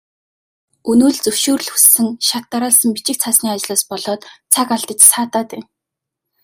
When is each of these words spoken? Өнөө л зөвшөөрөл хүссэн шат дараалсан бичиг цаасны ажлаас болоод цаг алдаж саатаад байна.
Өнөө 0.91 1.11
л 1.13 1.17
зөвшөөрөл 1.23 1.69
хүссэн 1.71 2.07
шат 2.27 2.45
дараалсан 2.51 2.89
бичиг 2.95 3.17
цаасны 3.23 3.47
ажлаас 3.55 3.81
болоод 3.91 4.21
цаг 4.53 4.67
алдаж 4.75 4.99
саатаад 5.11 5.47
байна. 5.51 5.67